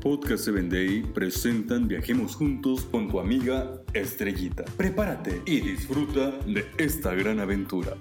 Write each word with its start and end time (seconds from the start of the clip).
Podcast 0.00 0.44
7 0.44 0.62
Day 0.70 1.02
presentan 1.02 1.86
Viajemos 1.86 2.34
Juntos 2.34 2.86
con 2.90 3.08
tu 3.08 3.20
amiga 3.20 3.82
Estrellita. 3.92 4.64
Prepárate 4.78 5.42
y 5.44 5.60
disfruta 5.60 6.30
de 6.46 6.64
esta 6.78 7.14
gran 7.14 7.38
aventura. 7.38 7.98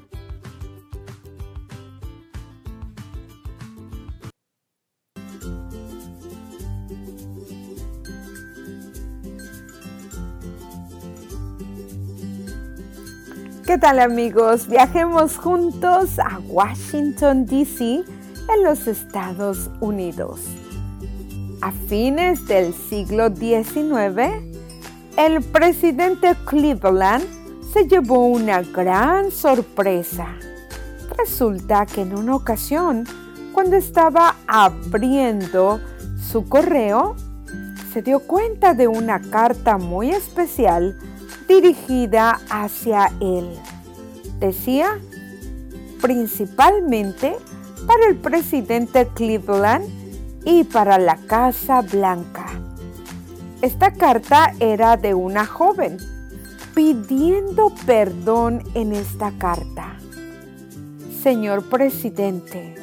¿Qué 13.66 13.78
tal 13.78 14.00
amigos? 14.00 14.70
Viajemos 14.70 15.36
juntos 15.36 16.18
a 16.18 16.40
Washington, 16.48 17.46
D.C. 17.46 18.04
en 18.56 18.64
los 18.64 18.88
Estados 18.88 19.70
Unidos. 19.82 20.40
A 21.62 21.72
fines 21.72 22.48
del 22.48 22.74
siglo 22.74 23.36
XIX, 23.36 24.32
el 25.18 25.44
presidente 25.44 26.34
Cleveland 26.46 27.26
se 27.74 27.86
llevó 27.86 28.28
una 28.28 28.62
gran 28.62 29.30
sorpresa. 29.30 30.28
Resulta 31.18 31.86
que 31.86 32.02
en 32.02 32.18
una 32.18 32.38
ocasión, 32.38 33.06
cuando 33.52 33.76
estaba 33.76 34.38
abriendo 34.48 35.82
su 36.18 36.48
correo, 36.48 37.18
se 37.92 38.02
dio 38.04 38.20
cuenta 38.22 38.74
de 38.74 38.88
una 38.88 39.20
carta 39.20 39.78
muy 39.78 40.12
especial 40.12 40.98
dirigida 41.46 42.40
hacia 42.50 43.12
él. 43.20 43.50
Decía, 44.40 44.98
principalmente 46.02 47.36
para 47.86 48.08
el 48.08 48.16
presidente 48.16 49.10
Cleveland 49.14 49.99
y 50.46 50.64
para 50.64 50.98
la 50.98 51.18
Casa 51.18 51.82
Blanca. 51.82 52.48
Esta 53.62 53.94
carta 53.94 54.54
era 54.60 54.98
de 54.98 55.14
una 55.14 55.46
joven 55.46 55.98
pidiendo 56.74 57.74
perdón 57.86 58.64
en 58.74 58.94
esta 58.94 59.32
carta. 59.38 59.98
Señor 61.22 61.70
presidente, 61.70 62.76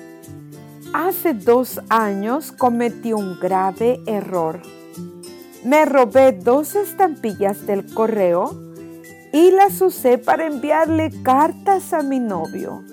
hace 0.92 1.32
dos 1.32 1.80
años 1.88 2.52
cometí 2.52 3.12
un 3.12 3.38
grave 3.40 4.00
error 4.06 4.60
me 5.66 5.84
robé 5.84 6.30
dos 6.30 6.76
estampillas 6.76 7.66
del 7.66 7.92
correo 7.92 8.54
y 9.32 9.50
las 9.50 9.80
usé 9.80 10.16
para 10.16 10.46
enviarle 10.46 11.10
cartas 11.24 11.92
a 11.92 12.04
mi 12.04 12.20
novio. 12.20 12.84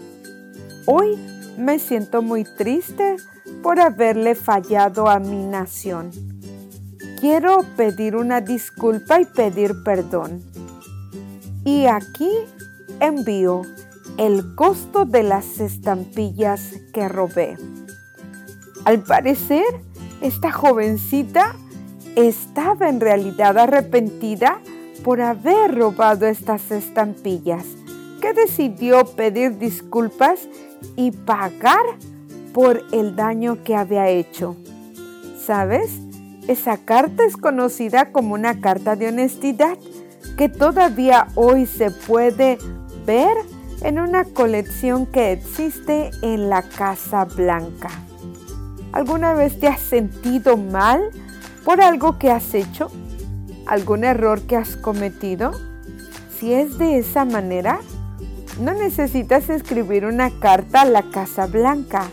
Hoy 0.87 1.15
me 1.55 1.77
siento 1.77 2.23
muy 2.23 2.43
triste 2.57 3.17
por 3.61 3.79
haberle 3.79 4.35
fallado 4.35 5.09
a 5.09 5.19
mi 5.19 5.43
nación. 5.45 6.11
Quiero 7.19 7.59
pedir 7.77 8.15
una 8.15 8.41
disculpa 8.41 9.21
y 9.21 9.25
pedir 9.25 9.83
perdón. 9.83 10.43
Y 11.63 11.85
aquí 11.85 12.31
envío 12.99 13.61
el 14.17 14.55
costo 14.55 15.05
de 15.05 15.23
las 15.23 15.59
estampillas 15.59 16.73
que 16.93 17.07
robé. 17.07 17.57
Al 18.85 19.03
parecer, 19.03 19.63
esta 20.21 20.51
jovencita 20.51 21.55
estaba 22.15 22.89
en 22.89 22.99
realidad 22.99 23.57
arrepentida 23.57 24.59
por 25.03 25.21
haber 25.21 25.75
robado 25.75 26.27
estas 26.27 26.71
estampillas, 26.71 27.65
que 28.21 28.33
decidió 28.33 29.05
pedir 29.05 29.57
disculpas 29.57 30.47
y 30.95 31.11
pagar 31.11 31.83
por 32.53 32.83
el 32.91 33.15
daño 33.15 33.63
que 33.63 33.75
había 33.75 34.09
hecho. 34.09 34.55
¿Sabes? 35.37 35.99
Esa 36.47 36.77
carta 36.77 37.25
es 37.25 37.37
conocida 37.37 38.11
como 38.11 38.33
una 38.35 38.61
carta 38.61 38.95
de 38.95 39.07
honestidad 39.07 39.77
que 40.37 40.49
todavía 40.49 41.27
hoy 41.35 41.65
se 41.65 41.91
puede 41.91 42.57
ver 43.05 43.35
en 43.81 43.99
una 43.99 44.23
colección 44.23 45.05
que 45.05 45.31
existe 45.31 46.11
en 46.21 46.49
la 46.49 46.61
Casa 46.61 47.25
Blanca. 47.25 47.89
¿Alguna 48.91 49.33
vez 49.33 49.59
te 49.59 49.67
has 49.67 49.81
sentido 49.81 50.55
mal 50.55 51.01
por 51.65 51.81
algo 51.81 52.19
que 52.19 52.31
has 52.31 52.53
hecho, 52.53 52.89
algún 53.65 54.03
error 54.03 54.41
que 54.41 54.55
has 54.55 54.75
cometido? 54.75 55.51
Si 56.37 56.53
es 56.53 56.77
de 56.77 56.99
esa 56.99 57.25
manera, 57.25 57.79
no 58.59 58.73
necesitas 58.73 59.49
escribir 59.49 60.05
una 60.05 60.29
carta 60.39 60.81
a 60.81 60.85
la 60.85 61.03
Casa 61.03 61.47
Blanca. 61.47 62.07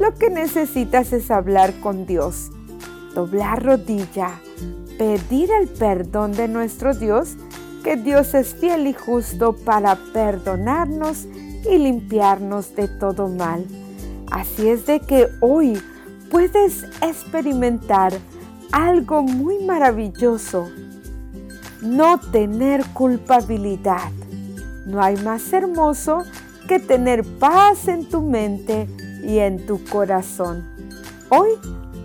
Lo 0.00 0.14
que 0.14 0.30
necesitas 0.30 1.12
es 1.12 1.30
hablar 1.30 1.78
con 1.80 2.06
Dios, 2.06 2.50
doblar 3.14 3.62
rodilla, 3.62 4.40
pedir 4.96 5.50
el 5.50 5.68
perdón 5.68 6.32
de 6.32 6.48
nuestro 6.48 6.94
Dios, 6.94 7.36
que 7.84 7.96
Dios 7.96 8.32
es 8.32 8.54
fiel 8.54 8.86
y 8.86 8.94
justo 8.94 9.54
para 9.54 9.96
perdonarnos 10.14 11.26
y 11.70 11.76
limpiarnos 11.76 12.74
de 12.74 12.88
todo 12.88 13.28
mal. 13.28 13.66
Así 14.30 14.70
es 14.70 14.86
de 14.86 15.00
que 15.00 15.28
hoy 15.40 15.78
puedes 16.30 16.84
experimentar 17.02 18.14
algo 18.72 19.22
muy 19.22 19.62
maravilloso, 19.64 20.70
no 21.82 22.18
tener 22.32 22.86
culpabilidad. 22.94 24.10
No 24.86 25.02
hay 25.02 25.16
más 25.18 25.52
hermoso 25.52 26.22
que 26.66 26.78
tener 26.78 27.22
paz 27.38 27.86
en 27.86 28.08
tu 28.08 28.22
mente 28.22 28.88
y 29.22 29.38
en 29.38 29.64
tu 29.66 29.82
corazón. 29.84 30.68
Hoy 31.30 31.50